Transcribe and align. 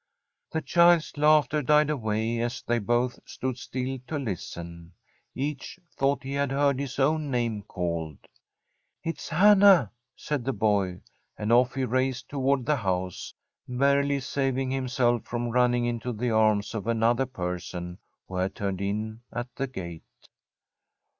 The 0.51 0.63
child's 0.63 1.15
laughter 1.15 1.61
died 1.61 1.91
away 1.91 2.39
as 2.39 2.63
they 2.63 2.79
both 2.79 3.19
stood 3.23 3.59
still 3.59 3.99
to 4.07 4.17
listen. 4.17 4.93
Each 5.35 5.79
thought 5.95 6.23
he 6.23 6.33
had 6.33 6.51
heard 6.51 6.79
his 6.79 6.97
own 6.97 7.29
name 7.29 7.61
called. 7.61 8.17
'It's 9.03 9.29
Hannah,' 9.29 9.91
said 10.15 10.43
the 10.43 10.53
boy; 10.53 11.01
and 11.37 11.51
off 11.53 11.75
he 11.75 11.85
raced 11.85 12.29
toward 12.29 12.65
the 12.65 12.77
house, 12.77 13.35
barely 13.67 14.19
saving 14.21 14.71
himself 14.71 15.23
from 15.25 15.49
running 15.49 15.85
into 15.85 16.13
the 16.13 16.31
arms 16.31 16.73
of 16.73 16.87
another 16.87 17.27
person 17.27 17.99
who 18.27 18.37
had 18.37 18.55
turned 18.55 18.81
in 18.81 19.21
at 19.31 19.55
the 19.55 19.67
gate. 19.67 20.01